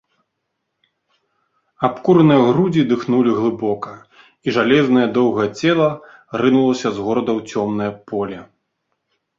[1.87, 3.93] Абкураныя грудзі дыхнулі глыбока,
[4.47, 5.89] і жалезнае, доўгае цела
[6.45, 8.39] рынулася з горада ў цёмнае поле.